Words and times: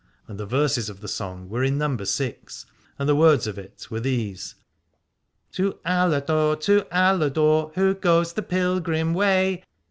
And 0.27 0.39
the 0.39 0.47
verses 0.47 0.89
of 0.89 0.99
the 1.01 1.07
song 1.07 1.47
were 1.47 1.63
in 1.63 1.77
number 1.77 2.05
six, 2.05 2.65
and 2.97 3.07
the 3.07 3.15
words 3.15 3.45
of 3.45 3.59
it 3.59 3.85
were 3.91 3.99
these— 3.99 4.55
To 5.51 5.73
Aladore, 5.85 6.59
to 6.61 6.81
Aladore, 6.91 7.71
Who 7.75 7.93
goes 7.93 8.33
the 8.33 8.41
pilgrim 8.41 9.13
way 9.13 9.63